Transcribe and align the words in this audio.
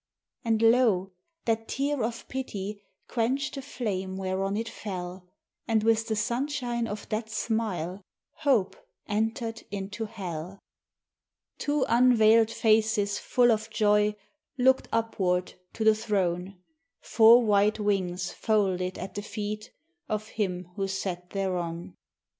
And 0.43 0.63
lo! 0.63 1.11
that 1.45 1.67
tear 1.67 2.01
of 2.03 2.27
Pity 2.27 2.81
quenched 3.07 3.53
the 3.53 3.61
flame 3.61 4.17
whereon 4.17 4.57
it 4.57 4.67
fell, 4.67 5.27
And, 5.67 5.83
with 5.83 6.07
the 6.07 6.15
sunshine 6.15 6.87
of 6.87 7.07
that 7.09 7.29
smile, 7.29 8.01
hope 8.37 8.75
entered 9.07 9.61
into 9.69 10.05
hell! 10.05 10.57
Two 11.59 11.85
unveiled 11.87 12.49
faces 12.49 13.19
full 13.19 13.51
of 13.51 13.69
joy 13.69 14.15
looked 14.57 14.87
upward 14.91 15.53
to 15.73 15.83
the 15.83 15.93
Throne, 15.93 16.57
Four 17.01 17.43
white 17.43 17.79
wings 17.79 18.31
folded 18.31 18.97
at 18.97 19.13
the 19.13 19.21
feet 19.21 19.71
of 20.09 20.29
Him 20.29 20.69
who 20.77 20.87
sat 20.87 21.29
thereon! 21.29 21.93